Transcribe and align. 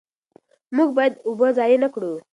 موږ 0.75 0.89
باید 0.97 1.13
اوبه 1.27 1.47
ضایع 1.57 1.77
نه 1.83 1.89
کړو. 1.93 2.13